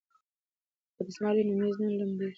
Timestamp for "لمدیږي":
1.99-2.29